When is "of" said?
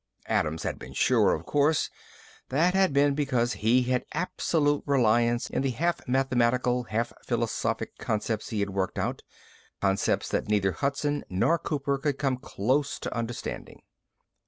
1.35-1.45